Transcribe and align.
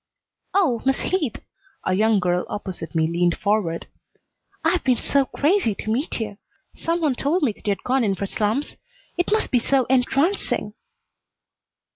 "Oh, 0.55 0.81
Miss 0.83 0.99
Heath!" 0.99 1.35
A 1.85 1.93
young 1.93 2.19
girl 2.19 2.43
opposite 2.49 2.95
me 2.95 3.05
leaned 3.05 3.37
forward. 3.37 3.85
"I've 4.65 4.83
been 4.83 4.95
so 4.97 5.25
crazy 5.25 5.75
to 5.75 5.91
meet 5.91 6.19
you. 6.19 6.39
Some 6.73 7.01
one 7.01 7.13
told 7.13 7.43
me 7.43 7.51
that 7.51 7.67
you'd 7.67 7.83
gone 7.83 8.03
in 8.03 8.15
for 8.15 8.25
slums. 8.25 8.77
It 9.15 9.31
must 9.31 9.51
be 9.51 9.59
so 9.59 9.85
entrancing!" 9.91 10.73